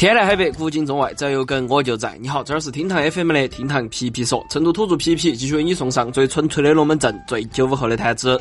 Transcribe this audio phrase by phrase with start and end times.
[0.00, 2.16] 天南海北，古今中外，只要有梗我就在。
[2.22, 8.40] 你好，这儿是厅堂 FM 的厅堂皮皮说，成都土著皮皮继续为你送上最纯粹的龙门阵，最九五后的谈资。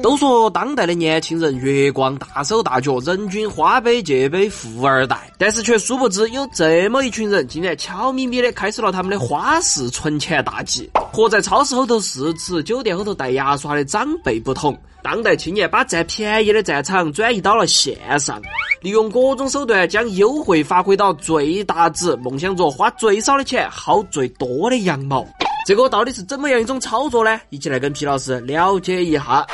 [0.00, 10.88] 都说当代的年轻人月光大手大脚，人均花呗借呗富二代，但是却殊不知有这么一群人，竟然悄咪咪的开始了他们的花式存钱大计。
[11.12, 18.40] 和在超市后头试吃、酒店后头带牙刷的长辈不同，当代青年把占便宜的战场转移到了线上。
[18.84, 25.26] 利用各种手段将优惠发挥到最大值，梦想着花最少的钱薅最多的羊毛。
[25.66, 27.40] 这个到底是怎么样一种操作呢？
[27.48, 29.46] 一起来跟皮老师了解一下。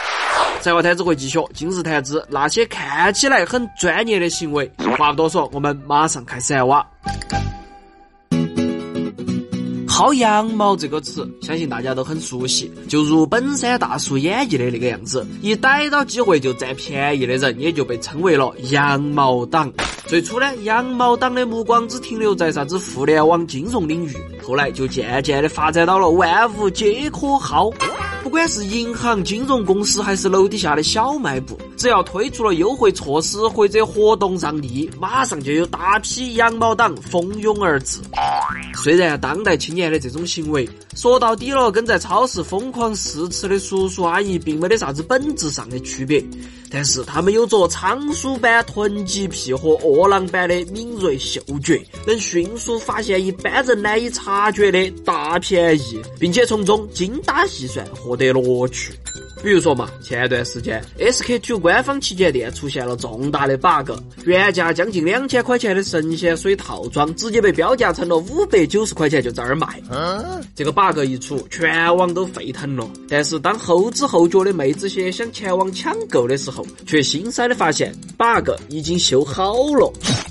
[0.61, 4.69] 财话谈资会继续，今日谈资那些看起来很专业的行为。
[4.99, 6.85] 话不多说，我们马上开始来挖。
[10.01, 19.71] 薅羊毛这个词，相信大家都很熟悉，就如本山大叔演绎的那个样子，一逮到机会就占便宜的人，也就被称为了羊毛党。
[20.07, 27.71] 最初呢，羊毛党的目光只停留在啥子互联网金融领域，后来就渐渐的发展到了万物皆可薅。
[28.23, 37.99] 不管是银行、金融公司，还是楼底下的小卖部，只要推出了优惠措施或者活动让利，马上就有大批羊毛党蜂拥而至。
[38.83, 46.25] 虽然当代青年的这种行为，说到底了，跟在超市疯狂试吃的叔叔阿姨并没得啥子本质上的区别，
[46.71, 57.87] 但是他们有着仓鼠般囤积癖和饿狼般的敏锐嗅觉，能迅速发现一般人难以察觉的大便宜，并且从中精打细算。
[58.11, 58.93] 获得乐趣。
[59.41, 63.93] 比如说嘛，前段时间 SK two 官方旗舰店出现了重大的 bug，
[64.25, 69.81] 原价将近两千块钱的神仙水套装直接被标价成了五百九十块钱就在那儿卖。
[70.57, 72.91] 这个 bug 一出，全网都沸腾了。
[73.09, 79.91] 但是当后知后觉的妹子些想前往抢购的时候，却心塞的发现 bug 已经修好了。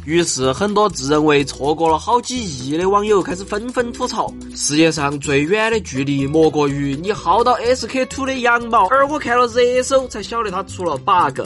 [0.10, 8.88] 于是很多自认为错过了好几亿的网友开始纷纷吐槽：世界上最远的距离莫过于你薅到 SK two 的羊毛。
[8.88, 11.42] 而我看了热搜，才晓得他出了 bug。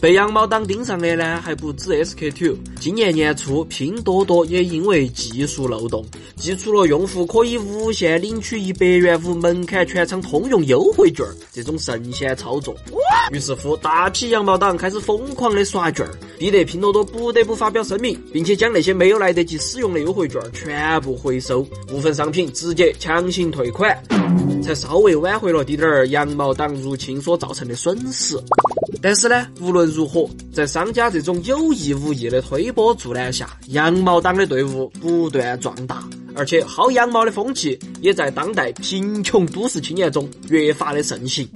[0.00, 2.56] 被羊毛党盯上的呢，还不止 SK two。
[2.78, 12.76] 今年年初，拼多多也因为技术漏洞，寄出了用户可以无限领取一百元无门槛全场通用优惠券这种神仙操作。
[13.32, 16.08] 于是乎，大批羊毛党开始疯狂的刷券，
[16.38, 24.00] 逼得拼多多不得不发表声明，并且将那些没有来得及使用的优惠券全部回收，部分商品直接强行退款，
[24.62, 28.38] 才稍微挽回了滴点儿羊毛党入侵所造成的损失。
[29.00, 36.02] 但是呢，无论如何，在商家这种有意无意的推波助澜下，羊毛党的队伍不断壮大，
[36.34, 41.48] 而且薅羊毛的风气也在当代贫穷都市青年中越发的盛行。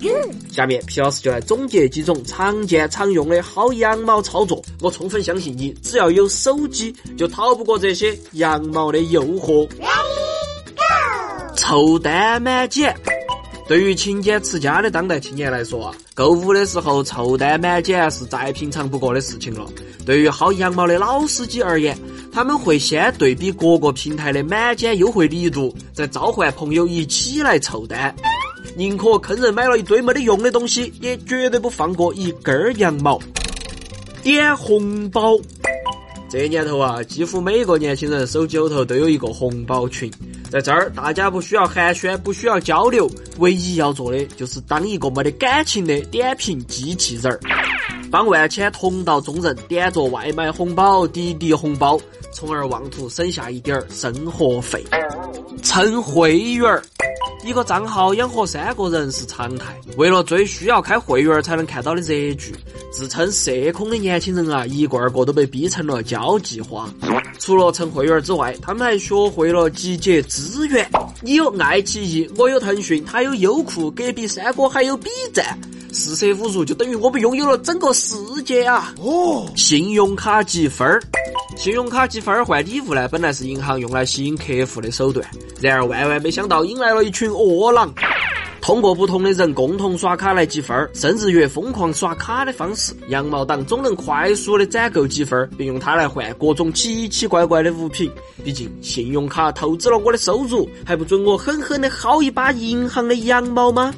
[0.51, 9.69] 下面皮老师就来总结几种常见常用的薅羊毛操作，我充分相信你只要有手机，就逃不过这些羊毛的诱惑。
[11.57, 12.95] 凑单满减。
[13.73, 19.67] 对于勤俭持家的当代青年来说啊，购物的时候凑单满减是再平常不过的事情了。
[20.05, 21.99] 对于薅羊毛的老司机而言，
[22.31, 28.15] 他们会先对比各个平台的满减优惠力度，再召唤朋友一起来凑单，
[28.77, 33.19] 宁可坑人买了一堆没得用的东西，也绝对不放过一根羊毛。
[34.23, 35.39] 点红包。
[36.29, 40.13] 这年头啊，几乎每个年轻人手机后头都有一个红包群，
[40.53, 47.41] 在这儿大家不需要寒暄，不需要交流，唯一要做的就是当一个没得感情的点评机器人儿，
[48.11, 51.99] 帮万千同道中人点着外卖红包、滴滴红包，
[52.35, 54.85] 从而妄图省下一点儿生活费。
[55.63, 56.83] 蹭会员儿，
[57.45, 62.55] 一个账号养活三个人是常态，为了追需要开会员才能看到的热剧。
[62.93, 66.89] 自称社恐的年轻人啊，一个二个都被逼成了交际花。
[67.41, 70.89] 除了成会员之外，他们还学会了集结资源。
[71.21, 75.59] 你有爱奇艺，我有腾讯，他有优酷，隔壁三哥还有 B 站。
[75.93, 78.95] 四舍五入就等于我们拥有了整个世界啊！
[78.99, 81.03] 哦，信用卡积分儿，
[81.57, 85.25] 信用卡积分换礼物呢，本来是银行用来吸引客户的手段，
[85.61, 87.93] 然而万万没想到引来了一群饿狼。
[88.61, 98.11] 通过不同的人共同刷卡来积分，甚至越疯狂刷卡的方式，羊毛党总能快速的攒够积分，并用它来换各种奇奇怪怪的物品。
[98.45, 103.93] 毕竟信用卡透支了我的收入，还不准我狠狠的薅一把银行的羊毛吗？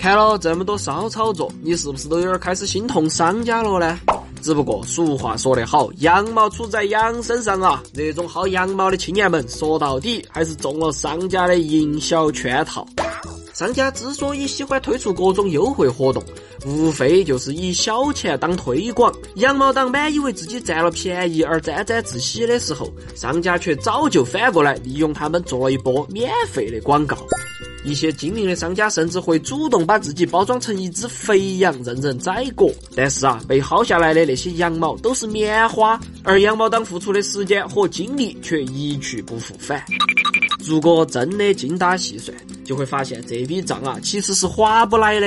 [0.00, 3.98] 看了这么多骚操作，你是不是都有点开始心痛商家了呢？
[4.38, 7.82] 只不过俗话说得好，羊毛出在羊身上啊！
[7.92, 12.86] 这种薅羊毛的青年们，说到底还是中了商家的营销圈套。
[13.52, 16.22] 商家之所以喜欢推出各种优惠活动，
[16.64, 19.12] 无非就是以小钱当推广。
[19.34, 27.16] 羊毛党满以为自己占了便宜而沾沾自喜的时候，商家却早就反过来利用他们做了一波免费的广告。
[27.84, 32.66] 一些精明的商家甚至会主动把自己包装成一只肥羊，任人宰割。
[32.94, 39.82] 但是啊，被薅下来的那些羊毛都是棉花，而羊毛党付出的时间和精力却一去不复返。
[40.64, 45.26] 如果真的精打细算，就会发现这笔账啊，其实是划不来的。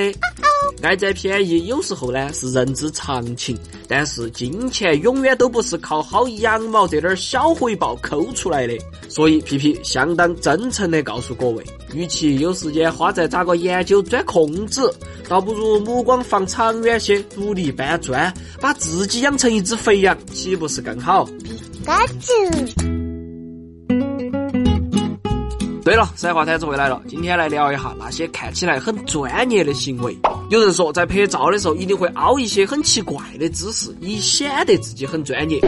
[0.80, 3.56] 爱占便宜有时候呢是人之常情，
[3.88, 8.76] 但是金钱永远都不是靠薅羊毛这点小回报抠出来的。
[9.08, 14.94] 所以皮皮相当真诚的告诉各位，与其有时间花在咋个研究钻空子，
[15.28, 21.28] 倒不如目光放长远些，努力搬砖，把自己养成一只肥羊，岂不是更好？
[21.84, 23.01] 干净。
[25.84, 30.16] 对了，三话摊子回来了，今天来聊一下那些看起来很专业的行为。
[30.48, 35.58] 有人说，在拍照的时候一定会凹一些很奇怪的姿势，以显得自己很专业。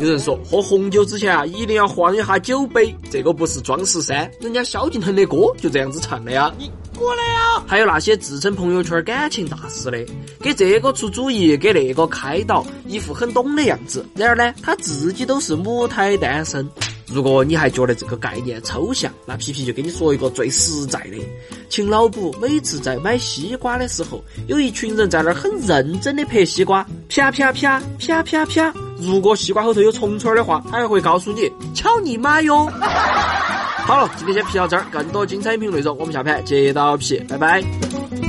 [0.00, 6.52] 有人说，喝红酒之前啊，一定要晃一下酒杯，这个不是装饰三，人家萧敬腾的歌就这样子唱的呀。
[6.58, 7.62] 你过来呀！
[7.66, 10.04] 还有那些自称朋友圈感情大师的，
[10.42, 14.04] 给这个出主意，给那个开导，一副很懂的样子。
[14.14, 16.68] 然而呢，他自己都是母胎单身。
[17.10, 21.16] 如果你还觉得这个概念抽象，那皮皮就跟你说一个最实在的，
[21.68, 28.74] 请脑补每次在买西瓜的时候，有一群人在那儿很认真的拍西瓜，啪啪啪啪啪啪。
[29.00, 32.66] 如果西瓜后头有虫虫的话，他还会告诉你，巧你妈哟。
[33.86, 38.27] 好了，今天先皮到这儿，更多精彩音频内容，我们下盘接到皮，拜拜。